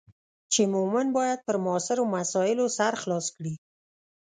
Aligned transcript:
چې 0.51 0.61
مومن 0.73 1.07
باید 1.17 1.39
پر 1.47 1.55
معاصرو 1.65 2.03
مسایلو 2.15 2.65
سر 2.77 2.93
خلاص 3.01 3.25
کړي. 3.35 3.53